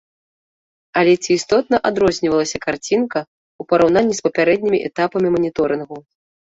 Але 1.01 1.13
ці 1.25 1.31
істотна 1.39 1.77
адрознівалася 1.91 2.61
карцінка, 2.67 3.19
у 3.63 3.69
параўнанні 3.69 4.15
з 4.25 4.27
папярэднімі 4.27 4.85
этапамі 4.93 5.27
маніторынгу? 5.41 5.95